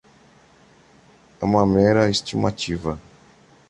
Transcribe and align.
É 1.39 1.45
uma 1.45 1.63
mera 1.63 2.09
estimativa. 2.09 2.99